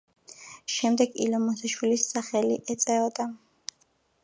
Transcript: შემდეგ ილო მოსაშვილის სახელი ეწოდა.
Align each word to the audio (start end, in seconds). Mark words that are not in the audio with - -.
შემდეგ 0.75 1.13
ილო 1.25 1.41
მოსაშვილის 1.43 2.07
სახელი 2.15 2.59
ეწოდა. 2.77 3.31